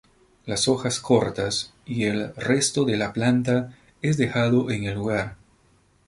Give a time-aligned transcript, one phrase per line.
[0.47, 5.35] Las hojas cortas y el resto de la planta es dejado en el lugar.